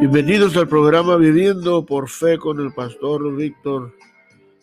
[0.00, 3.94] Bienvenidos al programa Viviendo por Fe con el pastor Víctor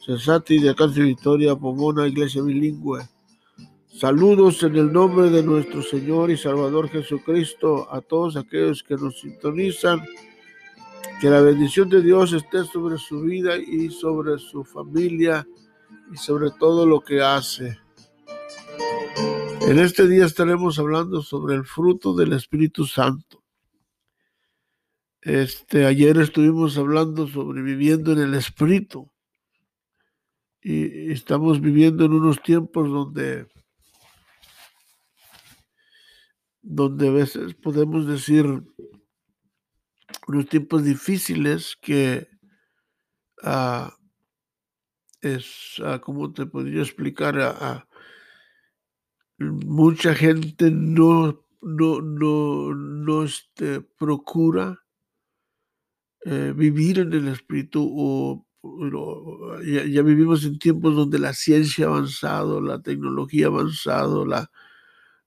[0.03, 3.07] Cesati de Alcance Victoria Pomona, Iglesia Bilingüe.
[3.87, 9.19] Saludos en el nombre de nuestro Señor y Salvador Jesucristo a todos aquellos que nos
[9.19, 10.01] sintonizan.
[11.21, 15.47] Que la bendición de Dios esté sobre su vida y sobre su familia
[16.11, 17.79] y sobre todo lo que hace.
[19.61, 23.43] En este día estaremos hablando sobre el fruto del Espíritu Santo.
[25.21, 29.11] Este, ayer estuvimos hablando sobre viviendo en el Espíritu.
[30.61, 33.47] Y estamos viviendo en unos tiempos donde,
[36.61, 38.45] donde a veces podemos decir
[40.27, 42.27] unos tiempos difíciles que
[43.43, 43.89] uh,
[45.21, 47.37] es, uh, ¿cómo te podría explicar?
[47.37, 47.81] Uh,
[49.39, 54.83] mucha gente no, no, no, no este, procura
[56.25, 58.45] eh, vivir en el espíritu o,
[59.63, 64.51] ya, vivimos en tiempos donde la ciencia ha avanzado, la tecnología ha avanzado, la,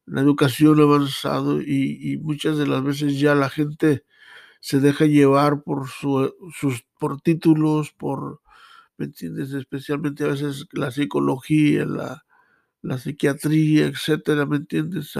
[0.04, 4.04] la educación ha avanzado y, muchas de las veces ya la gente
[4.60, 8.40] se deja llevar por su, sus por títulos, por,
[9.00, 9.54] ¿me entiendes?
[9.54, 12.26] Especialmente a veces la psicología, la,
[12.82, 15.14] la psiquiatría, etcétera, ¿me entiendes?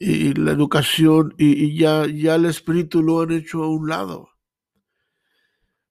[0.00, 4.30] y la educación y, y, ya, ya el espíritu lo han hecho a un lado.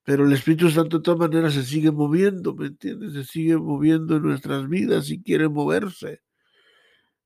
[0.03, 3.13] Pero el Espíritu Santo de todas maneras se sigue moviendo, ¿me entiendes?
[3.13, 6.21] Se sigue moviendo en nuestras vidas y quiere moverse.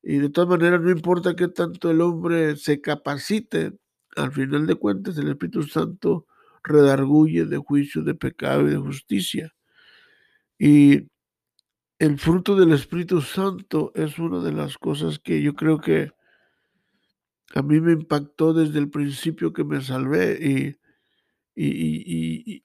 [0.03, 3.73] Y de todas maneras, no importa qué tanto el hombre se capacite,
[4.15, 6.27] al final de cuentas el Espíritu Santo
[6.65, 9.53] redarguye de juicio, de pecado y de justicia.
[10.57, 11.07] Y
[11.99, 16.11] el fruto del Espíritu Santo es una de las cosas que yo creo que
[17.53, 20.77] a mí me impactó desde el principio que me salvé y,
[21.55, 22.63] y,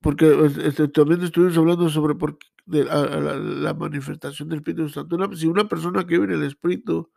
[0.00, 5.18] porque este, también estuvimos hablando sobre por, de, la, manifestación del Espíritu Santo.
[5.34, 7.10] si una persona que vive en el Espíritu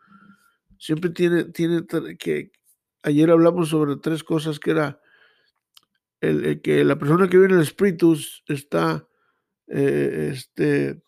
[0.79, 1.85] siempre tiene, tiene
[2.17, 2.51] que,
[3.03, 4.99] ayer hablamos sobre tres cosas que era
[6.21, 8.17] el, que la persona que vive en el Espíritu
[8.47, 9.07] está,
[9.67, 11.01] eh, este,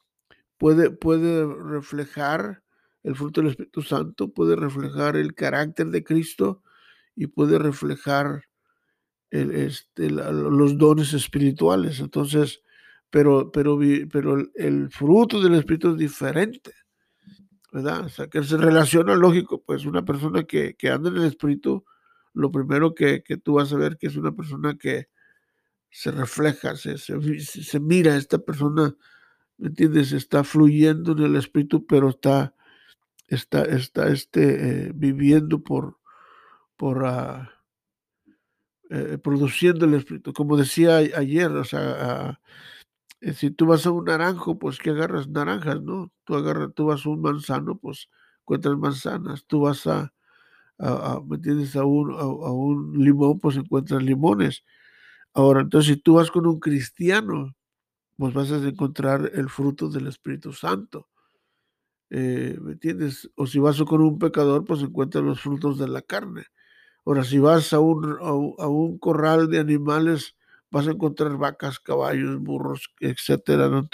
[0.58, 2.64] puede, puede reflejar
[3.04, 6.64] el fruto del Espíritu Santo, puede reflejar el carácter de Cristo
[7.16, 8.46] y puede reflejar
[9.30, 12.00] este, los dones espirituales.
[12.00, 12.62] Entonces,
[13.10, 13.80] pero, pero,
[14.12, 16.72] pero el, fruto del Espíritu es diferente,
[17.72, 18.06] ¿verdad?
[18.06, 21.84] O sea, que se relaciona, lógico, pues una persona que, que anda en el Espíritu,
[22.34, 25.10] lo primero que, que, tú vas a ver que es una persona que
[25.90, 28.96] se refleja, se, se, mira, esta persona,
[29.58, 30.12] ¿me entiendes?
[30.12, 32.56] Está fluyendo en el Espíritu, pero está,
[33.28, 36.00] está, está este, eh, viviendo por,
[36.78, 37.48] por, uh,
[38.90, 40.34] eh, produciendo el espíritu.
[40.34, 42.40] Como decía ayer, o sea,
[43.22, 46.12] eh, si tú vas a un naranjo, pues que agarras naranjas, ¿no?
[46.26, 48.10] Tú agarras, tú vas a un manzano, pues
[48.42, 49.46] encuentras manzanas.
[49.48, 50.14] Tú vas a,
[50.80, 51.76] ¿me entiendes?
[51.76, 54.64] A un, a, un limón, pues encuentras limones.
[55.34, 57.56] Ahora, entonces, si tú vas con un cristiano,
[58.18, 61.10] pues vas a encontrar el fruto del Espíritu Santo.
[62.10, 63.30] Eh, ¿Me entiendes?
[63.36, 66.44] O si vas con un pecador, pues encuentras los frutos de la carne.
[67.06, 70.36] Ahora, si vas a un, a, un corral de animales,
[70.72, 73.88] vas a encontrar vacas, caballos, burros, etcétera, ¿no?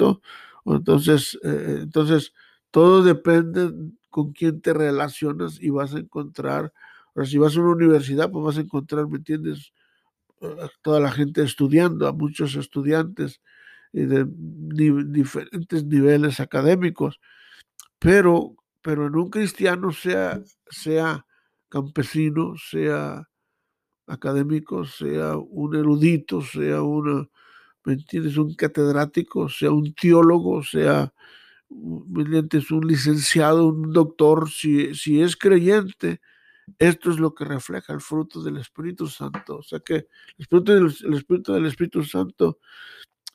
[0.65, 2.33] Entonces, eh, entonces,
[2.71, 3.71] todo depende
[4.09, 6.73] con quién te relacionas y vas a encontrar,
[7.15, 9.73] ahora si vas a una universidad, pues vas a encontrar, ¿me entiendes?
[10.81, 13.41] toda la gente estudiando, a muchos estudiantes
[13.91, 14.25] de
[15.05, 17.19] diferentes niveles académicos,
[17.97, 21.25] pero, pero en un cristiano sea, sea
[21.69, 23.27] campesino, sea
[24.07, 27.27] académico, sea un erudito, sea una,
[27.83, 28.37] ¿me entiendes?
[28.37, 31.13] Un catedrático, sea un teólogo, sea
[32.51, 36.21] es un licenciado, un doctor, si, si es creyente,
[36.77, 39.57] esto es lo que refleja el fruto del Espíritu Santo.
[39.57, 40.07] O sea que el
[40.37, 42.59] Espíritu del, el Espíritu, del Espíritu Santo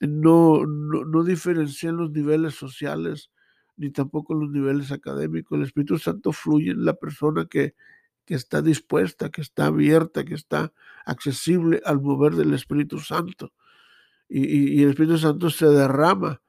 [0.01, 3.31] no, no, no diferencia en los niveles sociales
[3.77, 5.59] ni tampoco en los niveles académicos.
[5.59, 7.75] El Espíritu Santo fluye en la persona que
[8.25, 10.73] que está dispuesta, que está abierta, que está
[11.05, 13.53] accesible al mover del Espíritu Santo.
[14.29, 16.41] Y, el Espíritu Santo se derrama.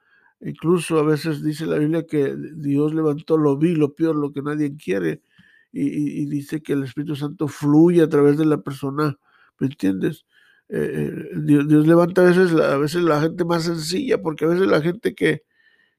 [0.46, 4.44] Incluso a veces dice la Biblia que Dios levantó lo vil, lo peor, lo que
[4.44, 5.24] nadie quiere.
[5.72, 9.18] Y, dice que el Espíritu Santo fluye a través de la persona.
[9.60, 10.26] ¿Me entiendes?
[10.70, 14.68] Eh, eh, Dios, levanta a veces, a veces la gente más sencilla, porque a veces
[14.68, 15.42] la gente que,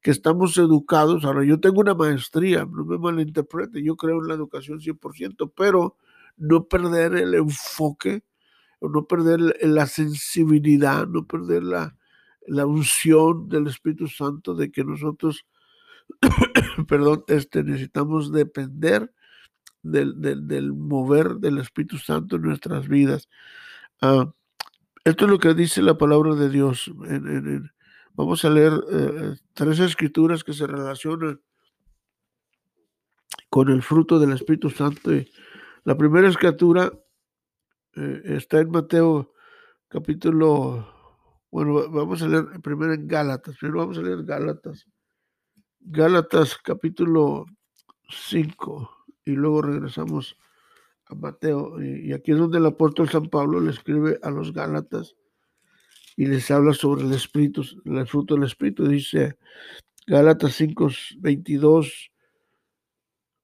[0.01, 1.25] que estamos educados.
[1.25, 5.97] Ahora, yo tengo una maestría, no me malinterprete, yo creo en la educación 100%, pero
[6.37, 8.23] no perder el enfoque,
[8.81, 11.97] no perder la sensibilidad, no perder la,
[12.47, 15.47] la unción del Espíritu Santo de que nosotros,
[16.89, 19.13] perdón, este, necesitamos depender
[19.83, 23.29] del, del, mover del Espíritu Santo en nuestras vidas.
[24.01, 24.33] Ah,
[25.05, 26.93] esto es lo que dice la palabra de Dios.
[28.15, 31.41] vamos a leer eh, tres escrituras que se relacionan
[33.49, 35.11] con el fruto del Espíritu Santo.
[35.85, 36.93] la primera escritura
[37.95, 39.33] eh, está en Mateo
[39.89, 40.96] capítulo,
[41.51, 44.87] bueno, vamos a leer primero en Gálatas, pero vamos a leer Gálatas.
[45.81, 47.47] Gálatas capítulo
[48.09, 48.91] 5
[49.25, 50.37] y luego regresamos
[51.07, 51.83] a Mateo.
[51.83, 55.15] Y, aquí es donde el apóstol San Pablo le escribe a los Gálatas
[56.17, 58.89] y les habla sobre el Espíritu, el fruto del Espíritu.
[58.89, 59.39] Dice
[60.07, 60.89] Gálatas 5,
[61.19, 62.11] 22,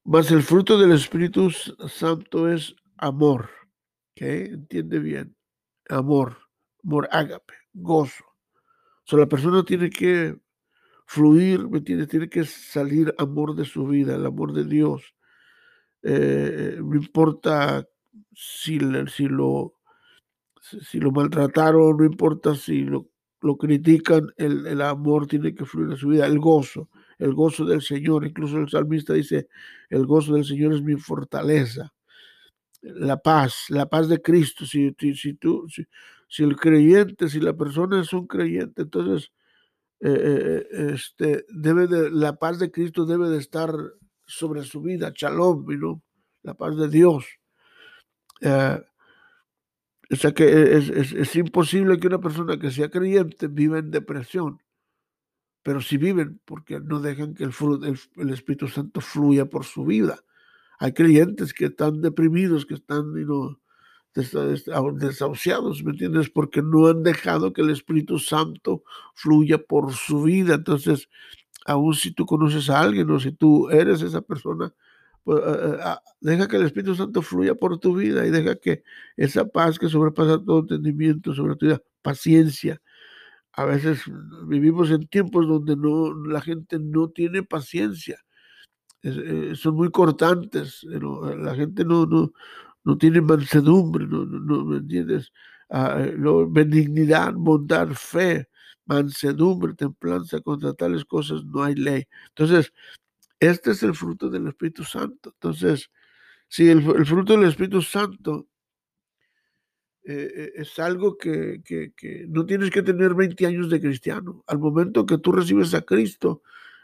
[0.05, 3.49] más el fruto del Espíritu Santo es amor.
[4.15, 4.47] ¿qué?
[4.47, 5.37] Entiende bien.
[5.89, 6.37] Amor,
[6.85, 8.25] amor ágape, gozo.
[8.25, 10.37] O sea, la persona tiene que
[11.07, 12.09] fluir, ¿me entiendes?
[12.09, 15.15] Tiene que salir amor de su vida, el amor de Dios.
[16.03, 17.87] Eh, no importa
[18.33, 18.79] si,
[19.15, 19.75] si, lo,
[20.61, 23.09] si lo maltrataron, no importa si lo,
[23.43, 26.89] lo critican, el, el, amor tiene que fluir en su vida, el gozo,
[27.19, 28.25] el gozo del Señor.
[28.25, 29.49] Incluso el salmista dice,
[29.91, 31.93] el gozo del Señor es mi fortaleza.
[32.83, 34.67] La paz, la paz de Cristo.
[34.67, 35.67] Si, si, tú,
[36.33, 39.33] si el creyente, si la persona es un creyente, entonces
[40.01, 43.71] eh, eh, este, debe de, la paz de Cristo debe de estar
[44.25, 46.03] sobre su vida, shalom, ¿no?
[46.43, 47.27] la paz de Dios.
[48.41, 48.83] Eh,
[50.11, 54.63] o sea que es, es, imposible que una persona que sea creyente viva en depresión,
[55.63, 57.53] pero si viven porque no dejan que el,
[58.17, 60.19] el, Espíritu Santo fluya por su vida.
[60.79, 63.62] Hay creyentes que están deprimidos, que están you
[64.15, 66.31] desahuciados, ¿me entiendes?
[66.31, 68.83] Porque no han dejado que el Espíritu Santo
[69.15, 70.55] fluya por su vida.
[70.55, 71.09] Entonces,
[71.67, 74.75] aún si tú conoces a alguien o si tú eres esa persona,
[75.25, 78.57] pues, eh, eh, ah, deja que el Espíritu Santo fluya por tu vida y deja
[78.57, 78.83] que
[79.17, 82.81] esa paz que sobrepasa todo entendimiento sobre tu vida, paciencia.
[83.53, 84.03] A veces
[84.47, 88.19] vivimos en tiempos donde no, la gente no tiene paciencia.
[89.03, 90.85] Eh, son muy cortantes.
[90.85, 92.33] La gente no, no,
[92.85, 95.33] no tiene mansedumbre, no, no, ¿me entiendes?
[95.71, 96.05] Ah,
[96.49, 98.49] benignidad, bondad, fe,
[98.87, 102.05] mansedumbre, templanza, contra tales cosas no hay ley.
[102.29, 102.73] Entonces,
[103.41, 105.31] este es el fruto del Espíritu Santo.
[105.35, 105.91] Entonces,
[106.49, 108.49] si el, fruto del Espíritu Santo
[110.05, 111.63] eh, eh, es algo que,
[112.29, 114.45] no tienes que tener 20 años de cristiano.
[114.47, 116.43] Al momento que tú recibes a Cristo,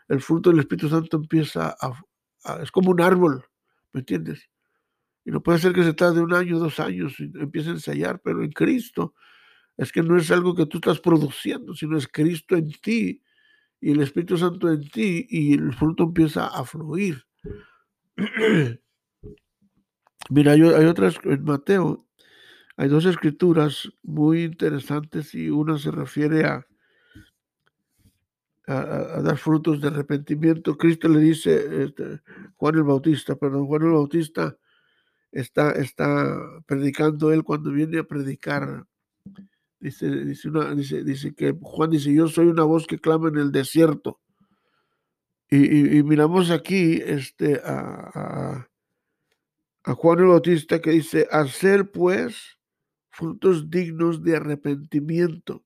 [0.09, 3.45] el fruto del Espíritu Santo empieza a, es como un árbol,
[3.93, 4.49] ¿me entiendes?
[5.29, 8.19] Y no puede ser que se tarde un año, dos años y empiece a ensayar,
[8.25, 9.13] pero en Cristo
[9.77, 13.23] es que no es algo que tú estás produciendo, sino es Cristo en ti
[13.79, 17.27] y el Espíritu Santo en ti y el fruto empieza a fluir.
[20.31, 22.09] Mira, hay, otras, en Mateo
[22.79, 26.67] hay dos escrituras muy interesantes y una se refiere a,
[28.67, 30.79] dar frutos de arrepentimiento.
[30.79, 32.23] Cristo le dice, este,
[32.57, 34.57] Juan el Bautista, perdón, Juan el Bautista
[35.33, 38.87] está, está predicando él cuando viene a predicar
[39.81, 43.53] Dice, dice, dice, dice, que Juan dice, yo soy una voz que clama en el
[43.53, 44.21] desierto.
[45.51, 48.69] Y, miramos aquí este, a,
[49.85, 52.59] a, Juan el Bautista que dice, hacer pues
[53.09, 55.65] frutos dignos de arrepentimiento.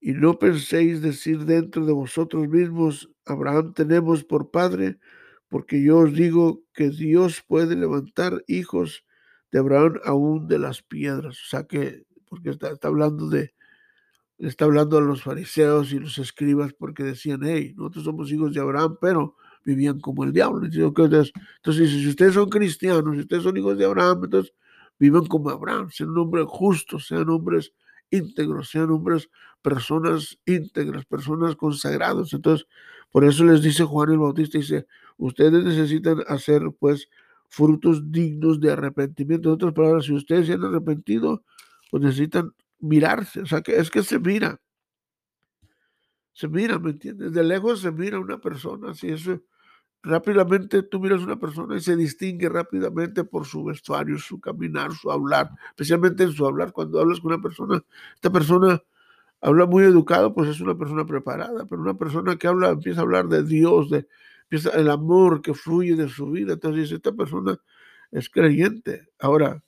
[0.00, 4.98] Y no penséis decir dentro de vosotros mismos, Abraham tenemos por padre,
[5.50, 9.04] porque yo os digo que Dios puede levantar hijos
[9.50, 11.36] de Abraham aún de las piedras.
[11.44, 13.52] O sea que porque está, hablando de,
[14.38, 18.60] está hablando a los fariseos y los escribas porque decían, hey, nosotros somos hijos de
[18.60, 20.64] Abraham, pero vivían como el diablo.
[20.64, 24.54] Entonces, entonces si ustedes son cristianos, si ustedes son hijos de Abraham, entonces
[25.00, 27.72] vivan como Abraham, sean hombres justos, sean hombres
[28.10, 29.30] íntegros, sean hombres,
[29.62, 32.32] personas íntegras, personas consagradas.
[32.32, 32.66] Entonces,
[33.10, 34.86] por eso les dice Juan el Bautista, dice,
[35.16, 37.08] ustedes necesitan hacer pues
[37.48, 39.48] frutos dignos de arrepentimiento.
[39.48, 41.44] En otras palabras, si ustedes se han arrepentido,
[41.90, 44.60] pues necesitan mirarse, o sea, que es que se mira.
[46.32, 47.32] Se mira, ¿me entiendes?
[47.32, 49.42] De lejos se mira una persona, si eso
[50.02, 54.92] rápidamente tú miras a una persona y se distingue rápidamente por su vestuario, su caminar,
[54.92, 56.72] su hablar, especialmente en su hablar.
[56.72, 57.82] Cuando hablas con una persona,
[58.14, 58.82] esta persona
[59.40, 63.02] habla muy educado, pues es una persona preparada, pero una persona que habla, empieza a
[63.04, 64.06] hablar de Dios, de
[64.50, 67.58] empieza el amor que fluye de su vida, entonces esta persona
[68.10, 69.08] es creyente.
[69.20, 69.62] Ahora,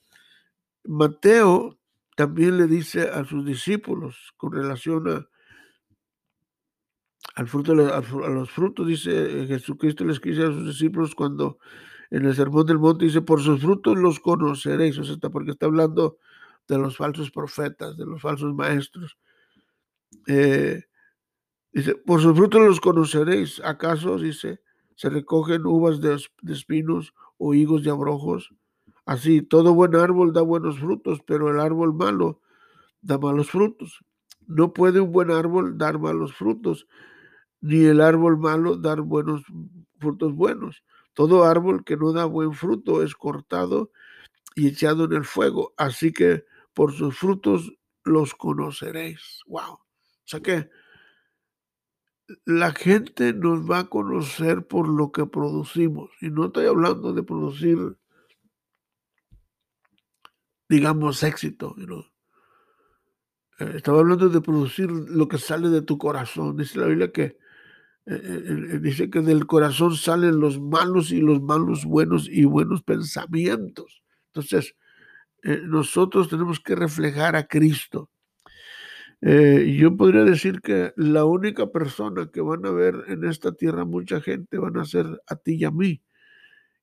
[0.83, 1.77] Mateo
[2.17, 5.27] también le dice a sus discípulos con relación a,
[7.33, 11.57] al fruto, a los frutos, dice Jesucristo les dice a sus discípulos cuando
[12.13, 15.65] en el sermón del monte dice, por sus frutos los conoceréis, o sea, porque está
[15.65, 16.19] hablando
[16.67, 19.17] de los falsos profetas, de los falsos maestros.
[20.27, 20.83] Eh,
[21.71, 23.59] dice, por sus frutos los conoceréis.
[23.63, 24.61] ¿Acaso, dice,
[24.95, 26.19] se recogen uvas de,
[26.51, 28.53] espinos o higos de abrojos?
[29.05, 32.41] Así, todo buen árbol da buenos frutos, pero el árbol malo
[33.01, 33.99] da malos frutos.
[34.45, 36.87] No puede un buen árbol dar malos frutos,
[37.63, 39.41] ni el árbol malo dar buenos
[39.97, 40.83] frutos buenos.
[41.13, 43.89] Todo árbol que no da buen fruto es cortado
[44.53, 45.73] y echado en el fuego.
[45.77, 46.43] Así que
[46.73, 47.71] por sus frutos
[48.03, 49.39] los conoceréis.
[49.47, 49.75] Wow.
[49.75, 49.81] O
[50.25, 50.69] sea que
[52.43, 56.09] la gente nos va a conocer por lo que producimos.
[56.19, 57.97] Y no estoy hablando de producir,
[60.67, 61.75] digamos, éxito.
[63.59, 66.57] Eh, estaba hablando de producir lo que sale de tu corazón.
[66.57, 67.41] Dice la Biblia que
[68.05, 72.83] eh, eh, dice que del corazón salen los malos y los malos buenos y buenos
[72.83, 74.03] pensamientos.
[74.27, 74.75] Entonces,
[75.43, 78.09] nosotros tenemos que reflejar a Cristo.
[79.25, 83.85] Eh, yo podría decir que la única persona que van a ver en esta tierra
[83.85, 86.01] mucha gente van a ser a ti y a mí.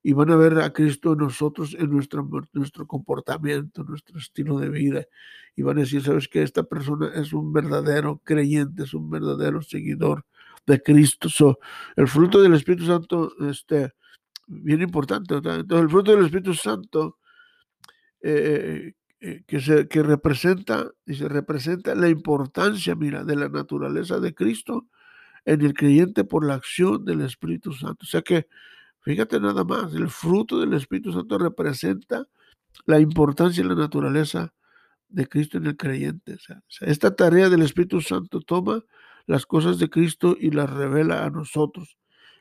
[0.02, 4.70] Y van a ver a Cristo en nosotros, en nuestro, nuestro comportamiento, nuestro estilo de
[4.70, 5.04] vida.
[5.54, 9.60] Y van a decir, sabes que esta persona es un verdadero creyente, es un verdadero
[9.60, 10.24] seguidor
[10.66, 11.28] de Cristo.
[11.96, 13.92] el fruto del Espíritu Santo, este,
[14.46, 15.34] bien importante.
[15.34, 17.18] Entonces, el fruto del Espíritu Santo
[18.22, 24.34] eh, eh, que, se, que representa, se representa la importancia, mira, de la naturaleza de
[24.34, 24.86] Cristo
[25.44, 27.98] en el creyente por la acción del Espíritu Santo.
[28.02, 28.46] O sea que,
[29.00, 32.26] fíjate nada más, el fruto del Espíritu Santo representa
[32.86, 34.54] la importancia y la naturaleza
[35.08, 36.38] de Cristo en el creyente.
[36.80, 38.82] Esta tarea del Espíritu Santo toma
[39.26, 41.96] las cosas de Cristo y las revela a nosotros.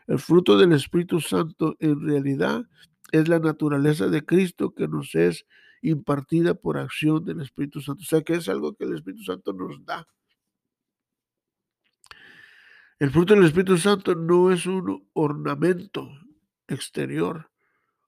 [0.08, 2.64] El fruto del Espíritu Santo en realidad
[3.12, 5.46] es la naturaleza de Cristo que nos es
[5.82, 8.02] impartida por acción del Espíritu Santo.
[8.02, 10.08] O sea que es algo que el Espíritu Santo nos da.
[13.00, 16.10] El fruto del Espíritu Santo no es un ornamento
[16.68, 17.50] exterior,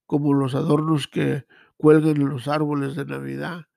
[0.05, 1.45] como los adornos que
[1.77, 3.67] cuelgan en los árboles de Navidad,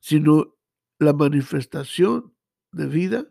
[0.00, 0.54] sino
[0.98, 2.34] la manifestación
[2.72, 3.26] de vida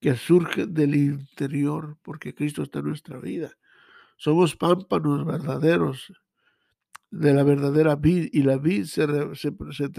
[0.00, 3.56] que surge del interior, porque Cristo está en nuestra vida.
[4.16, 6.12] Somos pámpanos verdaderos
[7.10, 9.90] de la verdadera vid y la vid se, se, se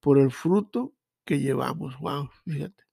[0.00, 1.98] por el fruto que llevamos.
[1.98, 2.84] Wow, fíjate.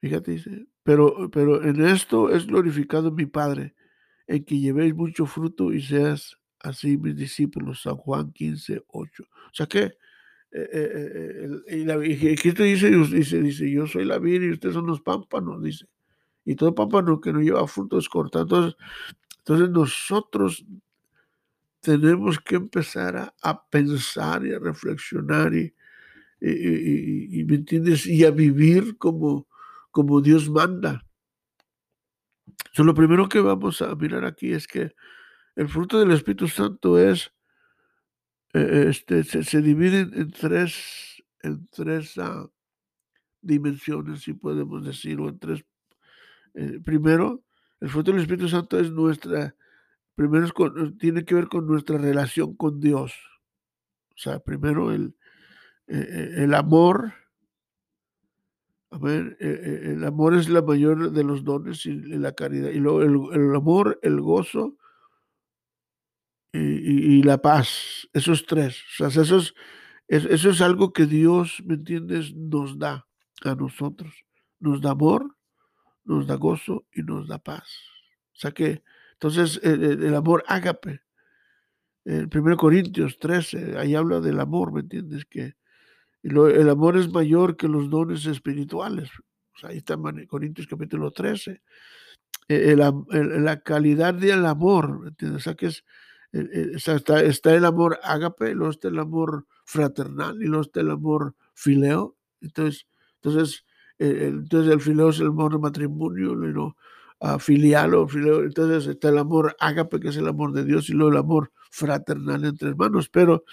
[0.00, 3.74] Fíjate, dice, pero, pero en esto es glorificado mi Padre,
[4.26, 7.82] en que llevéis mucho fruto y seas así mis discípulos.
[7.82, 9.22] San Juan 15, 8.
[9.22, 9.92] O sea que,
[10.52, 14.74] eh, eh, eh y, la, Cristo dice, dice, dice, yo soy la vid y ustedes
[14.74, 15.86] son los pámpanos, dice.
[16.44, 18.44] Y todo pámpano que no lleva fruto es cortado.
[18.44, 18.76] Entonces,
[19.38, 20.64] entonces nosotros
[21.80, 25.74] tenemos que empezar a, pensar y a reflexionar y,
[26.40, 28.06] y, ¿me entiendes?
[28.06, 29.46] Y a vivir como,
[29.90, 31.04] como Dios manda.
[32.76, 34.94] lo primero que vamos a mirar aquí es que
[35.56, 37.32] el fruto del Espíritu Santo es,
[38.52, 42.48] eh, este, se, divide en tres, en tres ah,
[43.40, 45.64] dimensiones, si podemos decir, en tres.
[46.54, 47.42] Eh, primero,
[47.80, 49.54] el fruto del Espíritu Santo es nuestra
[50.16, 53.14] primero eh, tiene que ver con nuestra relación con Dios.
[54.14, 55.14] O sea, primero el,
[55.86, 57.14] el amor.
[58.90, 62.70] A ver, el amor es la mayor de los dones y la caridad.
[62.70, 64.76] Y luego el, amor, el gozo
[66.52, 68.08] y, la paz.
[68.12, 68.82] Esos tres.
[68.98, 69.54] O sea, eso es,
[70.08, 73.06] eso es algo que Dios, ¿me entiendes?, nos da
[73.42, 74.24] a nosotros.
[74.58, 75.36] Nos da amor,
[76.04, 77.68] nos da gozo y nos da paz.
[78.34, 78.82] O sea que
[79.20, 81.02] entonces, el, amor ágape,
[82.06, 85.26] en 1 Corintios 13, ahí habla del amor, ¿me entiendes?
[85.26, 85.56] Que
[86.22, 89.10] el amor es mayor que los dones espirituales.
[89.62, 91.60] ahí está en Corintios capítulo 13.
[92.48, 95.42] E, la calidad del amor, ¿me entiendes?
[95.42, 95.84] O sea, que es,
[96.32, 101.34] está, está, el amor ágape, luego está el amor fraternal y luego está el amor
[101.54, 102.16] fileo.
[102.40, 103.64] Entonces, entonces,
[103.98, 106.76] entonces el fileo es el amor de matrimonio, ¿no?
[107.38, 111.12] filial o entonces está el amor ágape, que es el amor de Dios, y luego
[111.12, 113.08] el amor fraternal entre hermanos.
[113.10, 113.44] Pero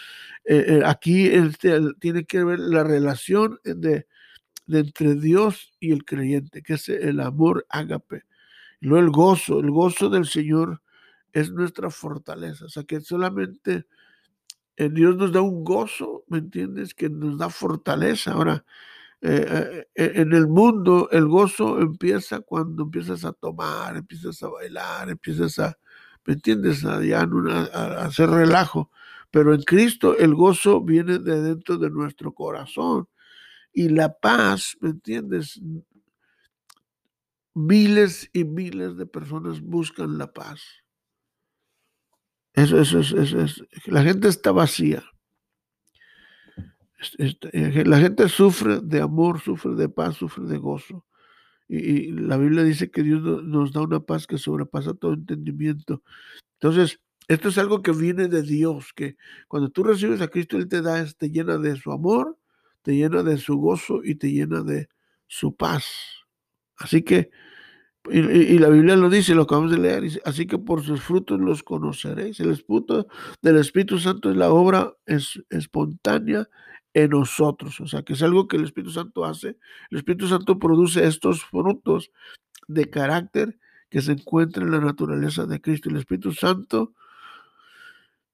[0.45, 4.07] eh, eh, aquí este, tiene que ver la relación de,
[4.65, 8.23] de entre Dios y el creyente, que es el amor ágape.
[8.79, 10.81] Luego el gozo, el gozo del Señor
[11.37, 12.65] es nuestra fortaleza.
[12.65, 13.85] O sea, que solamente
[14.75, 16.93] en Dios nos da un gozo, ¿me entiendes?
[16.95, 18.33] Que nos da fortaleza.
[18.33, 18.65] Ahora,
[19.21, 25.09] eh, eh, en el mundo el gozo empieza cuando empiezas a tomar, empiezas a bailar,
[25.09, 25.77] empiezas a,
[26.25, 26.85] ¿me entiendes?
[26.85, 28.91] A, a, hacer relajo.
[29.31, 33.07] Pero en Cristo el gozo viene de dentro de nuestro corazón.
[33.73, 35.61] Y la paz, ¿me entiendes?
[37.53, 40.86] Miles y miles de personas buscan la paz.
[42.57, 45.03] Eso, eso, eso, eso, La gente está vacía.
[47.19, 51.05] Eh, la gente sufre de amor, sufre de paz, sufre de gozo.
[51.67, 56.01] Y, la Biblia dice que Dios nos da una paz que sobrepasa todo entendimiento.
[56.53, 60.67] Entonces, esto es algo que viene de Dios, que cuando tú recibes a Cristo, Él
[60.67, 62.39] te da, te llena de su amor,
[62.81, 64.89] te llena de su gozo y te llena de
[65.27, 65.85] su paz.
[66.75, 67.29] Así que
[68.11, 71.63] y, la Biblia lo dice, lo acabamos de leer, así que por sus frutos los
[71.63, 72.39] conoceréis.
[72.39, 73.07] El fruto
[73.41, 76.47] del Espíritu Santo es la obra es, espontánea
[76.93, 79.57] en nosotros, o sea, que es algo que el Espíritu Santo hace.
[79.91, 82.11] El Espíritu Santo produce estos frutos
[82.67, 83.57] de carácter
[83.89, 85.89] que se encuentran en la naturaleza de Cristo.
[85.89, 86.93] El Espíritu Santo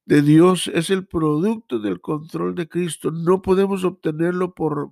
[0.05, 3.11] de Dios es el producto del control de Cristo.
[3.11, 4.91] No podemos obtenerlo por,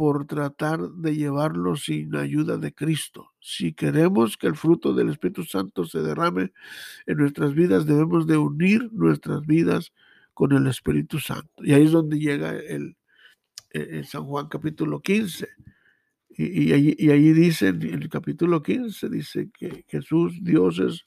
[0.00, 3.34] por tratar de llevarlo sin ayuda de Cristo.
[3.38, 6.54] Si queremos que el fruto del Espíritu Santo se derrame
[7.04, 9.92] en nuestras vidas, debemos de unir nuestras vidas
[10.32, 11.62] con el Espíritu Santo.
[11.62, 12.96] Y ahí es donde llega el,
[13.74, 15.46] eh, San Juan capítulo 15.
[16.30, 21.04] Y, y, dice, en el capítulo 15, dice que Jesús, Dios es,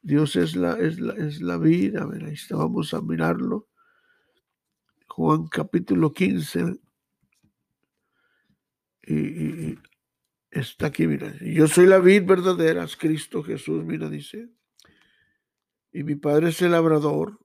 [0.00, 2.02] Dios es la, es la, es la vida.
[2.02, 3.66] A ver, ahí está, vamos a mirarlo.
[5.08, 6.85] Juan capítulo 15,
[9.06, 9.78] y,
[10.50, 14.48] está aquí, mira, yo soy la vid verdadera, es Cristo Jesús, mira, dice,
[15.92, 17.38] y mi Padre es el labrador,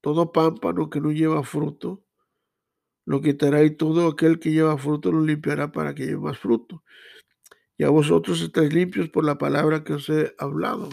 [0.00, 2.04] todo pámpano que no lleva fruto,
[3.04, 6.82] lo quitará y todo aquel que lleva fruto lo limpiará para que lleve más fruto.
[7.78, 10.88] Y a vosotros estáis limpios por la palabra que os he hablado.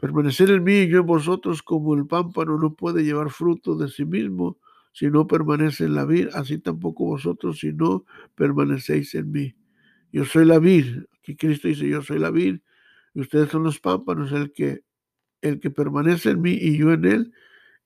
[0.00, 3.88] Permanecer en mí y yo en vosotros como el pámpano no puede llevar fruto de
[3.88, 4.58] sí mismo
[4.94, 8.04] si no permanece en la vid, así tampoco vosotros si no
[8.36, 9.56] permanecéis en mí.
[10.12, 11.02] Yo soy la vid.
[11.18, 12.60] Aquí Cristo dice, yo soy la vid
[13.12, 14.30] y ustedes son los pámpanos.
[14.30, 14.84] El que,
[15.42, 17.32] el que permanece en mí y yo en él,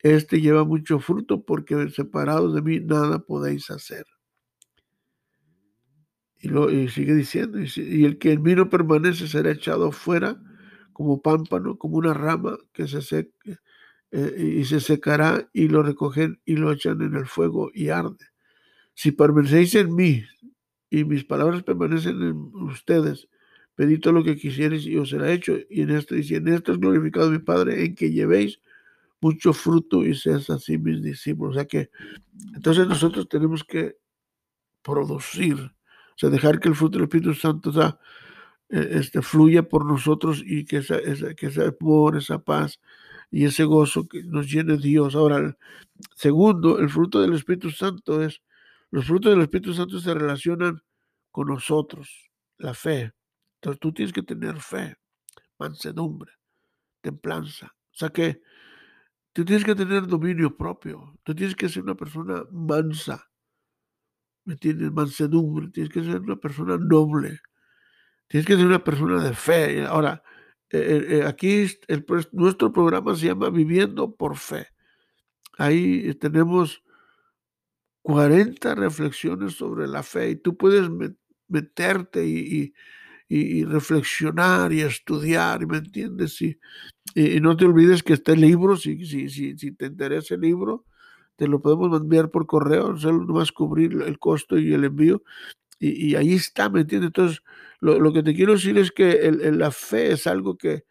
[0.00, 4.04] este lleva mucho fruto porque separados de mí nada podéis hacer.
[6.40, 10.38] Y, lo, sigue diciendo, y, el que en mí no permanece será echado fuera
[10.92, 13.58] como pámpano, como una rama que se seca
[14.10, 18.26] eh, y se secará y lo recogen y lo echan en el fuego y arde.
[18.94, 20.24] Si permanecéis en mí
[20.90, 23.28] y mis palabras permanecen en ustedes,
[23.74, 25.56] pedid todo lo que quisierais y os será hecho.
[25.70, 28.60] Y en esto dice, en esto es glorificado mi Padre, en que llevéis
[29.20, 31.52] mucho fruto y seas así mis discípulos.
[31.52, 31.90] O sea que,
[32.54, 33.96] entonces nosotros tenemos que
[34.82, 37.98] producir, o sea, dejar que el fruto del Espíritu Santo sea,
[38.70, 42.80] eh, este, fluya por nosotros y que esa, esa, que ese amor, esa paz,
[43.30, 45.14] y ese gozo que nos llene Dios.
[45.14, 45.56] Ahora,
[46.16, 48.42] segundo, el fruto del Espíritu Santo es,
[48.90, 50.82] los frutos del Espíritu Santo se relacionan
[51.30, 53.12] con nosotros, la fe.
[53.56, 54.96] Entonces tú tienes que tener fe,
[55.58, 56.32] mansedumbre,
[57.00, 57.66] templanza.
[57.66, 58.40] O sea que
[59.32, 63.30] tú tienes que tener dominio propio, tú tienes que ser una persona mansa,
[64.44, 64.90] ¿me entiendes?
[64.92, 67.40] Mansedumbre, tienes que ser una persona noble,
[68.28, 69.84] tienes que ser una persona de fe.
[69.84, 70.22] Ahora,
[70.70, 74.68] eh, eh, aquí el, nuestro programa se llama Viviendo por Fe.
[75.56, 76.82] Ahí tenemos
[78.02, 80.88] 40 reflexiones sobre la fe y tú puedes
[81.48, 82.72] meterte y,
[83.64, 86.40] reflexionar y estudiar, ¿me entiendes?
[86.40, 86.58] Y,
[87.14, 90.84] y, no te olvides que este libro, si, si, si, si te interesa el libro,
[91.36, 95.22] te lo podemos enviar por correo, solo nomás cubrir el costo y el envío.
[95.78, 97.08] Y, ahí está, ¿me entiendes?
[97.08, 97.42] Entonces,
[97.80, 100.84] lo, que te quiero decir es que la fe es algo que,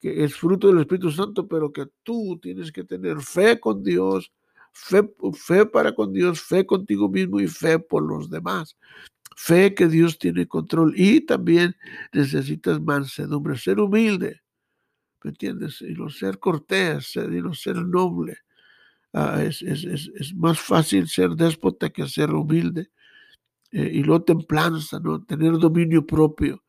[0.00, 4.32] es fruto del Espíritu Santo, pero que tú tienes que tener fe con Dios,
[4.72, 8.76] fe, para con Dios, fe contigo mismo y fe por los demás.
[9.36, 11.76] Fe que Dios tiene control y también
[12.12, 14.42] necesitas mansedumbre, ser humilde,
[15.22, 15.80] ¿me entiendes?
[15.80, 18.38] Y no ser cortés, y no ser noble.
[19.14, 22.90] Ah, es, es, más fácil ser déspota que ser humilde.
[23.72, 25.24] Eh, y luego templanza, ¿no?
[25.24, 26.62] Tener dominio propio,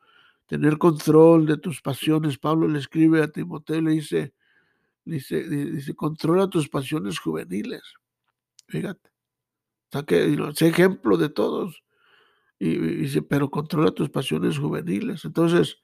[0.48, 2.38] tener control de tus pasiones.
[2.38, 4.34] Pablo le escribe a Timoteo le dice,
[5.06, 7.84] dice, dice, controla tus pasiones juveniles.
[8.68, 9.10] Fíjate.
[9.90, 11.84] O sea que, ejemplo de todos.
[12.60, 15.26] y, dice, pero controla tus pasiones juveniles.
[15.26, 15.78] Entonces,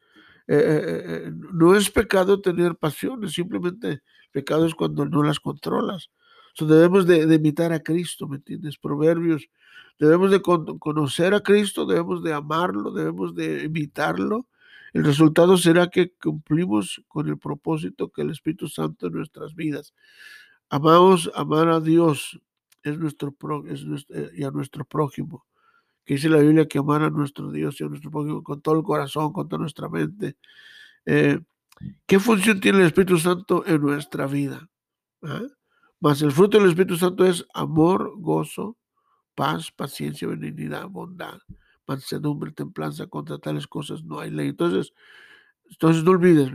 [0.51, 4.01] eh, eh, eh, no es pecado tener pasiones, simplemente
[4.31, 6.09] pecado es cuando no las controlas.
[6.59, 8.79] debemos de, imitar a Cristo, ¿me entiendes?
[8.79, 9.47] Proverbios,
[9.99, 14.47] debemos de conocer a Cristo, debemos de amarlo, debemos de imitarlo.
[14.93, 19.93] El resultado será que cumplimos con el propósito que el Espíritu Santo en nuestras vidas.
[20.69, 22.39] Amamos, amar a Dios
[22.81, 23.35] es nuestro,
[23.67, 23.85] es
[24.33, 25.45] y a nuestro prójimo
[26.09, 28.75] que dice la Biblia que amar a nuestro Dios y a nuestro prójimo con todo
[28.75, 30.37] el corazón, con toda nuestra mente.
[31.05, 31.39] Eh,
[32.07, 34.67] ¿Qué función tiene el Espíritu Santo en nuestra vida?
[35.21, 35.43] ¿Ah?
[35.99, 38.75] Más el fruto del Espíritu Santo es amor, gozo,
[39.39, 41.39] paz, paciencia, benignidad, bondad,
[41.87, 43.07] mansedumbre, templanza.
[43.07, 44.49] Contra tales cosas no hay ley.
[44.49, 44.93] Entonces,
[45.69, 46.51] entonces no olvides,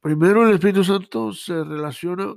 [0.00, 2.34] primero el Espíritu Santo se relaciona,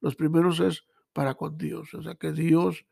[0.00, 1.92] los primeros es para con Dios.
[1.94, 2.84] O sea que Dios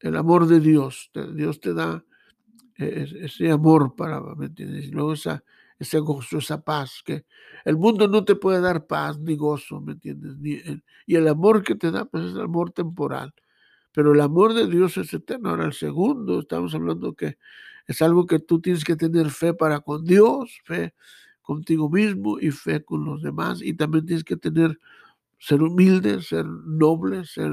[0.00, 1.12] el amor de Dios.
[1.36, 2.04] Dios te da
[2.76, 4.86] e-, ese amor para, ¿me entiendes?
[4.86, 5.44] Y luego esa,
[5.78, 7.24] ese gozo, esa paz, que
[7.64, 10.34] el mundo no te puede dar paz ni gozo, ¿me entiendes?
[11.06, 13.32] y el amor que te da, pues es el amor temporal.
[13.96, 15.48] Pero el amor de Dios es eterno.
[15.48, 17.38] Ahora, el segundo, estamos hablando que
[17.86, 20.92] es algo que tú tienes que tener fe para con Dios, fe
[21.40, 23.62] contigo mismo y fe con los demás.
[23.62, 24.78] Y también tienes que tener,
[25.38, 27.52] ser humilde, ser noble, ser,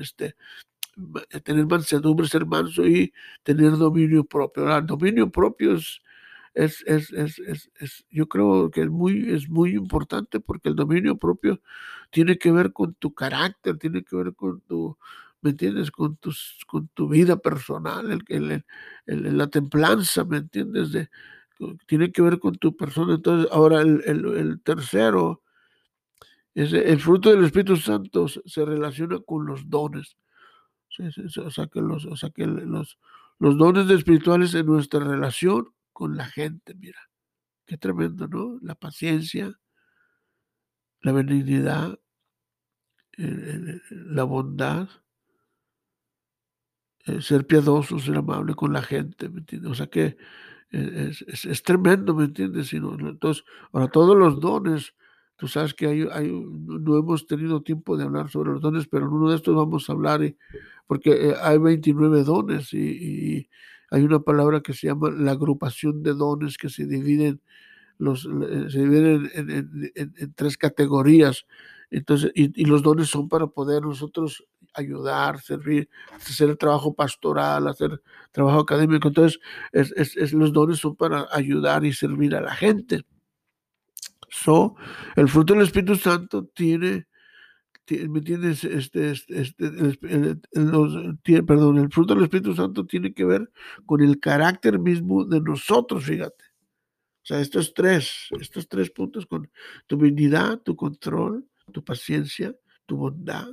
[0.00, 0.34] este,
[1.44, 3.12] tener mansedumbre, ser manso y
[3.44, 4.76] tener dominio propio.
[4.76, 6.00] El dominio propio es,
[6.54, 11.60] es, es, es, yo creo que es muy, es muy importante porque el dominio propio
[12.10, 14.98] tiene que ver con tu carácter, tiene que ver con tu,
[15.40, 15.90] ¿me entiendes?
[15.90, 18.64] Con, tus, con tu vida personal, el,
[19.06, 20.92] el, la templanza, ¿me entiendes?
[20.92, 21.08] De,
[21.86, 23.14] tiene que ver con tu persona.
[23.14, 25.42] Entonces, ahora el, el tercero,
[26.54, 30.16] es el fruto del Espíritu Santo se relaciona con los dones.
[31.38, 32.98] O sea que los, o sea que los,
[33.38, 36.98] los dones espirituales en nuestra relación con la gente, mira,
[37.66, 38.58] qué tremendo, ¿no?
[38.62, 39.52] La paciencia,
[41.00, 41.98] la benignidad,
[43.16, 44.88] la bondad,
[47.20, 49.70] ser piadoso, ser amable con la gente, ¿me entiendes?
[49.70, 50.16] O sea que
[50.70, 52.72] es, es, tremendo, ¿me entiendes?
[52.72, 54.94] Entonces, ahora todos los dones
[55.42, 59.06] Tú sabes que hay, hay, no hemos tenido tiempo de hablar sobre los dones, pero
[59.06, 60.36] en uno de estos vamos a hablar, y,
[60.86, 63.48] porque eh, hay 29 dones y,
[63.92, 67.42] hay una palabra que se llama la agrupación de dones que se dividen,
[67.98, 71.44] los, eh, se dividen en, tres categorías.
[71.90, 78.00] Entonces, y, los dones son para poder nosotros ayudar, servir, hacer trabajo pastoral, hacer
[78.30, 79.08] trabajo académico.
[79.08, 79.38] Entonces,
[79.72, 83.04] es, es, los dones son para ayudar y servir a la gente.
[84.30, 84.74] So,
[85.16, 87.08] el fruto del Espíritu Santo tiene,
[88.08, 88.64] ¿me entiendes?
[88.64, 93.50] Este, este, este el, perdón, el fruto del Espíritu Santo tiene que ver
[93.86, 96.44] con el carácter mismo de nosotros, fíjate.
[97.22, 99.50] O sea, estos tres, estos tres puntos con
[99.86, 103.48] tu dignidad, tu control, tu paciencia, tu bondad.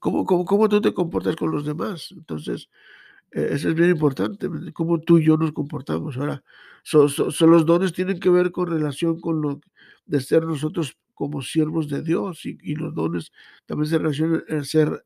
[0.00, 2.08] ¿Cómo, cómo, cómo tú te comportas con los demás?
[2.10, 2.68] Entonces,
[3.30, 6.16] e, eso es bien importante, cómo tú y yo nos comportamos.
[6.16, 6.42] Ahora,
[6.82, 7.06] so,
[7.46, 9.60] los dones tienen que ver con relación con lo
[10.06, 13.32] de ser nosotros como siervos de Dios y, los dones
[13.64, 15.04] también se relacionan en ser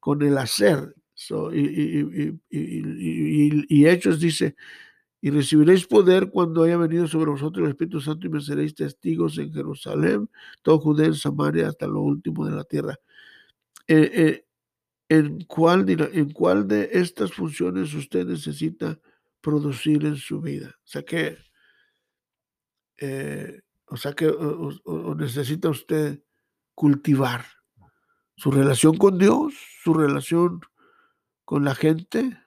[0.00, 0.94] con el hacer.
[1.52, 4.56] y, y, Hechos dice,
[5.20, 9.38] y recibiréis poder cuando haya venido sobre vosotros el Espíritu Santo y me seréis testigos
[9.38, 10.28] en Jerusalén,
[10.62, 12.96] todo Judea, en Samaria, hasta lo último de la tierra.
[13.86, 14.46] Eh, eh,
[15.08, 18.98] ¿En cuál, ¿En cuál de estas funciones usted necesita
[19.42, 20.70] producir en su vida?
[20.78, 21.36] O sea que,
[22.96, 23.60] eh,
[23.92, 24.32] o sea que
[25.18, 26.22] necesita usted
[26.74, 27.44] cultivar
[28.36, 29.52] su relación con Dios,
[29.84, 30.62] su relación
[31.44, 32.38] con la gente,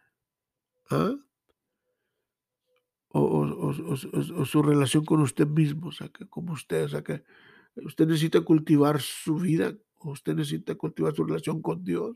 [0.89, 1.13] ¿ah?
[3.09, 7.23] o, su relación con usted mismo, o sea que como usted, o sea que
[7.75, 12.15] usted necesita cultivar su vida, usted necesita cultivar su relación con Dios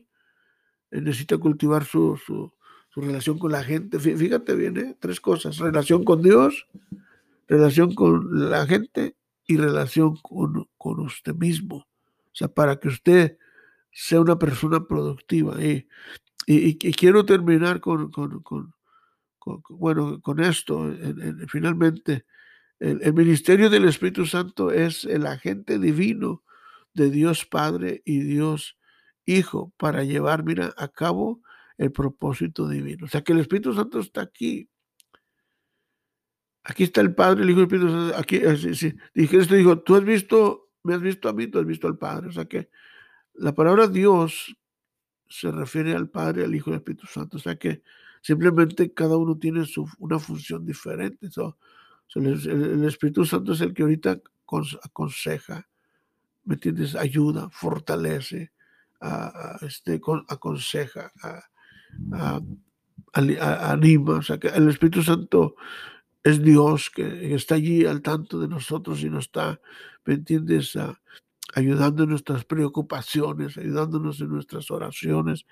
[0.90, 2.52] necesita cultivar su, su,
[2.96, 4.00] relación con la gente.
[4.00, 4.96] Fíjate bien, ¿eh?
[4.98, 6.66] tres cosas, relación con Dios,
[7.46, 9.14] relación con la gente
[9.50, 11.76] y relación con, con usted mismo.
[11.76, 13.36] O sea, para que usted
[13.90, 15.60] sea una persona productiva.
[15.60, 15.88] Y,
[16.46, 18.72] y, quiero terminar con, con, con,
[19.70, 20.94] bueno, con esto.
[21.48, 22.24] finalmente,
[22.78, 26.44] el, el, ministerio del Espíritu Santo es el agente divino
[26.94, 28.76] de Dios Padre y Dios
[29.26, 31.42] Hijo para llevar, mira, a cabo
[31.76, 33.06] el propósito divino.
[33.06, 34.69] O sea que el Espíritu Santo está aquí.
[36.62, 38.18] Aquí está el Padre, el Hijo y el Espíritu Santo.
[38.18, 41.66] Aquí, eh, Dije esto, dijo, tú has visto, me has visto a mí, tú has
[41.66, 42.28] visto al Padre.
[42.28, 42.70] O sea que
[43.34, 44.56] la palabra Dios
[45.28, 47.38] se refiere al Padre, al Hijo y al Espíritu Santo.
[47.38, 47.82] O sea que
[48.20, 51.28] simplemente cada uno tiene su, una función diferente.
[52.14, 54.20] el, Espíritu Santo es el que ahorita
[54.82, 55.68] aconseja,
[56.44, 56.94] ¿me entiendes?
[56.96, 58.52] Ayuda, fortalece,
[59.62, 61.12] este, aconseja,
[63.12, 64.12] anima.
[64.14, 65.54] O sea que el Espíritu Santo
[66.22, 69.60] es Dios que está allí al tanto de nosotros y nos está,
[70.04, 70.76] ¿me entiendes?
[71.54, 75.46] ayudando en nuestras preocupaciones, ayudándonos en nuestras oraciones.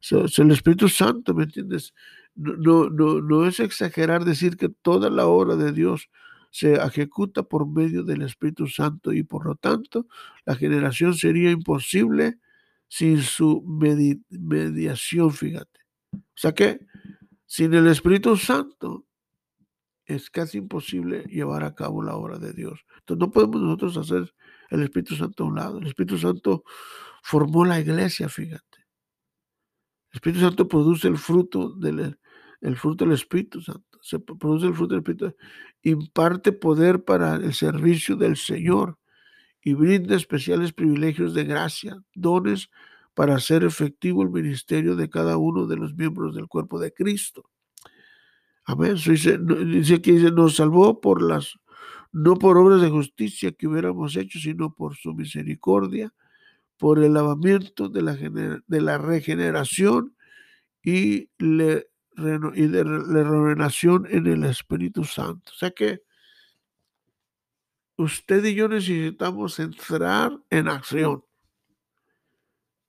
[0.00, 1.94] Es el Espíritu Santo, ¿me entiendes?
[2.34, 6.08] No, no, no es exagerar decir que toda la obra de Dios
[6.50, 10.06] se ejecuta por medio del Espíritu Santo y por lo tanto
[10.44, 12.38] la generación sería imposible
[12.88, 15.80] sin su mediación, fíjate.
[16.12, 16.80] O sea que
[17.46, 19.06] sin el Espíritu Santo
[20.14, 22.84] es casi imposible llevar a cabo la obra de Dios.
[22.98, 24.34] Entonces no podemos nosotros hacer
[24.70, 25.78] el Espíritu Santo a un lado.
[25.78, 26.64] El Espíritu Santo
[27.22, 28.78] formó la iglesia, fíjate.
[30.10, 32.18] El Espíritu Santo produce el fruto del,
[32.60, 33.98] el fruto del Espíritu Santo.
[34.02, 35.36] Se produce el fruto del Espíritu.
[35.82, 38.98] Imparte poder para el servicio del Señor
[39.62, 42.70] y brinda especiales privilegios de gracia, dones
[43.14, 47.50] para hacer efectivo el ministerio de cada uno de los miembros del cuerpo de Cristo.
[48.76, 51.58] Dice, dice que nos salvó por las
[52.12, 56.12] no por obras de justicia que hubiéramos hecho, sino por su misericordia,
[56.76, 60.16] por el lavamiento de la, de la regeneración
[60.82, 65.52] y, le, y de la renovación en el Espíritu Santo.
[65.54, 66.02] O sea que
[67.96, 71.24] usted y yo necesitamos entrar en acción,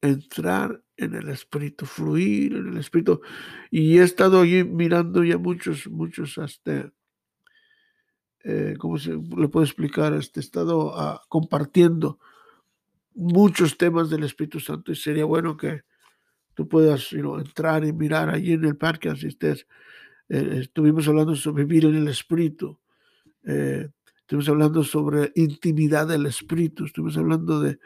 [0.01, 3.21] entrar en el Espíritu, fluir en el Espíritu.
[3.69, 6.91] Y he estado allí mirando ya muchos, muchos, hasta
[8.43, 10.13] eh, ¿cómo se le puedo explicar?
[10.13, 12.19] Este estado ah, compartiendo
[13.13, 15.83] muchos temas del Espíritu Santo y sería bueno que
[16.53, 19.67] tú puedas entrar y mirar allí en el parque, así estés.
[20.29, 22.79] Eh, estuvimos hablando sobre vivir en el Espíritu,
[23.43, 23.89] eh,
[24.21, 27.79] estuvimos hablando sobre intimidad del Espíritu, estuvimos hablando de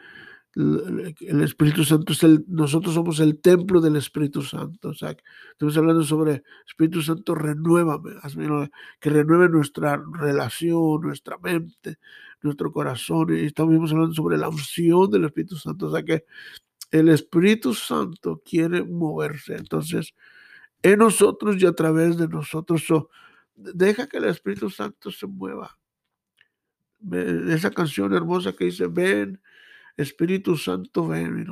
[0.56, 4.88] el Espíritu Santo es el, nosotros somos el templo del Espíritu Santo.
[4.88, 5.14] O sea,
[5.50, 8.12] estamos hablando sobre Espíritu Santo, renuévame,
[8.98, 11.98] que renueve nuestra relación, nuestra mente,
[12.40, 13.36] nuestro corazón.
[13.36, 15.88] Y estamos hablando sobre la unción del Espíritu Santo.
[15.88, 16.24] O sea que
[16.90, 19.56] el Espíritu Santo quiere moverse.
[19.56, 20.14] Entonces,
[20.82, 22.82] en nosotros y a través de nosotros.
[23.54, 25.78] deja que el Espíritu Santo se mueva.
[27.48, 29.38] Esa canción hermosa que dice, ven
[29.96, 31.46] Espíritu Santo, ven,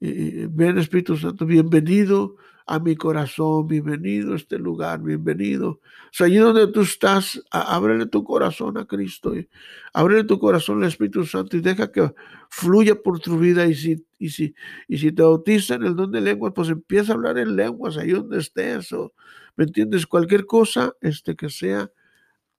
[0.00, 5.70] ven Espíritu Santo, bienvenido a mi corazón, bienvenido a este lugar, bienvenido.
[5.70, 5.80] O
[6.12, 9.48] sea, allí donde tú estás, ábrele tu corazón a Cristo, y
[9.92, 12.12] ábrele tu corazón al Espíritu Santo y deja que
[12.48, 13.66] fluya por tu vida.
[13.66, 14.54] Y si, y si,
[14.86, 17.96] y si te bautiza en el don de lenguas, pues empieza a hablar en lenguas
[17.96, 19.12] ahí donde estés, o,
[19.56, 20.06] ¿me entiendes?
[20.06, 21.90] Cualquier cosa este, que sea,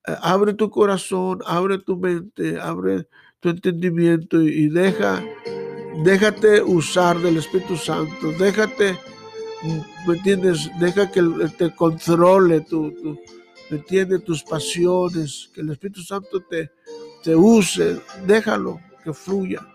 [0.07, 3.07] eh, abre tu corazón, abre tu mente, abre
[3.41, 5.21] tu entendimiento y, deja,
[6.03, 8.97] déjate usar del Espíritu Santo, déjate,
[10.07, 10.69] ¿me entiendes?
[10.79, 11.21] Deja que
[11.57, 13.19] te controle tu,
[13.69, 14.23] ¿me entiendes?
[14.23, 16.71] Tus pasiones, que el Espíritu Santo te,
[17.23, 19.67] te use, déjalo que fluya.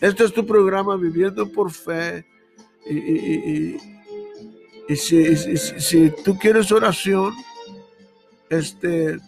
[0.00, 2.26] Este es tu programa Viviendo por Fe.
[2.88, 3.76] Y,
[4.96, 7.32] si, si, tú quieres oración,
[8.50, 9.18] este,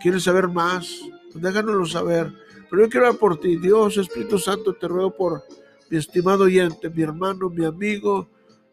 [0.00, 1.00] quieres saber más,
[1.34, 2.43] déjanoslo saber.
[2.70, 5.44] Pero yo quiero por ti, Dios, Espíritu Santo, te ruego por
[5.90, 8.28] mi estimado oyente, mi hermano, mi amigo,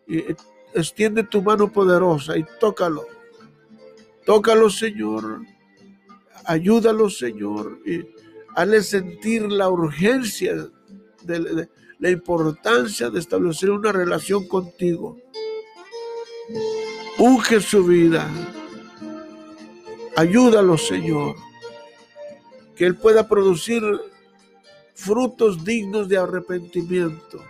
[0.08, 0.24] y
[0.74, 3.06] extiende tu mano poderosa y tócalo.
[4.26, 5.42] Tócalo, Señor.
[6.46, 7.80] Ayúdalo, Señor.
[7.86, 8.06] Y
[8.56, 10.70] hazle sentir la urgencia,
[11.24, 15.18] de, la importancia de establecer una relación contigo.
[17.18, 18.30] Unge su vida.
[20.16, 21.51] Ayúdalo, Señor
[22.76, 23.84] que Él pueda producir
[24.94, 27.44] frutos dignos de arrepentimiento.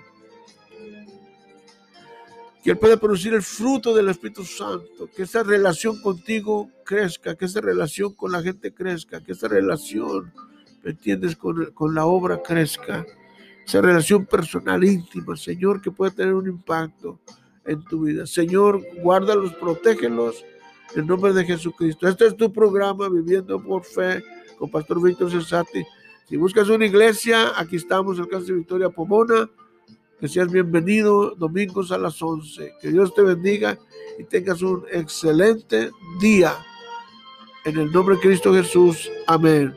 [2.64, 7.46] Que Él pueda producir el fruto del Espíritu Santo, que esa relación contigo crezca, que
[7.46, 10.32] esa relación con la gente crezca, que esa relación,
[10.84, 13.06] ¿me entiendes?, con, con la obra crezca.
[13.66, 17.20] Esa relación personal íntima, Señor, que pueda tener un impacto
[17.66, 18.26] en tu vida.
[18.26, 20.44] Señor, guárdalos, protégelos
[20.96, 22.08] en nombre de Jesucristo.
[22.08, 24.24] Este es tu programa, Viviendo por Fe
[24.62, 25.84] con Pastor Víctor Cesati.
[26.30, 29.50] Si buscas una iglesia, aquí estamos, de Victoria Pomona.
[30.20, 32.76] Que seas bienvenido domingos a las 11.
[32.80, 33.80] Que Dios te bendiga
[34.20, 36.54] y tengas un excelente día.
[37.66, 39.10] En el nombre de Cristo Jesús.
[39.26, 39.74] Amén.